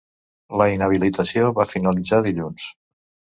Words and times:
La 0.61 0.65
inhabilitació 0.75 1.51
va 1.59 1.67
finalitzar 1.75 2.21
dilluns. 2.29 2.67